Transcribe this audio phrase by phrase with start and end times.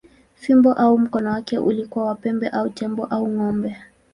[0.35, 3.77] Fimbo au mkono wake ulikuwa wa pembe ya tembo au ng’ombe.